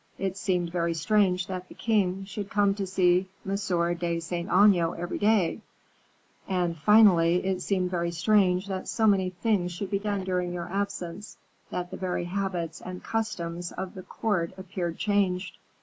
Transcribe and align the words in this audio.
It 0.17 0.35
seemed 0.35 0.71
very 0.71 0.95
strange 0.95 1.45
that 1.45 1.67
the 1.69 1.75
king 1.75 2.25
should 2.25 2.49
come 2.49 2.73
to 2.73 2.87
see 2.87 3.29
M. 3.45 3.51
de 3.95 4.19
Saint 4.19 4.49
Aignan 4.49 4.95
every 4.97 5.19
day, 5.19 5.61
and, 6.47 6.75
finally, 6.75 7.45
it 7.45 7.61
seemed 7.61 7.91
very 7.91 8.09
strange 8.09 8.65
that 8.65 8.87
so 8.87 9.05
many 9.05 9.29
things 9.29 9.71
should 9.71 9.91
be 9.91 9.99
done 9.99 10.23
during 10.23 10.53
your 10.53 10.67
absence, 10.73 11.37
that 11.69 11.91
the 11.91 11.97
very 11.97 12.23
habits 12.25 12.81
and 12.81 13.03
customs 13.03 13.71
of 13.73 13.93
the 13.93 14.01
court 14.01 14.53
appeared 14.57 14.97
changed. 14.97 15.59